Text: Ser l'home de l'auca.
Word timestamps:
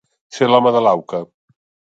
Ser 0.37 0.47
l'home 0.53 0.73
de 0.77 0.81
l'auca. 0.87 1.21